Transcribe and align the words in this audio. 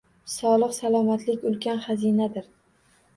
Sog’lik-salomatlik 0.35 1.45
ulkan 1.49 1.83
xazinadir. 1.83 2.49